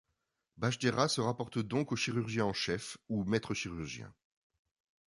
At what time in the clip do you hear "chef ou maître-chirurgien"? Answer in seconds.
2.53-4.11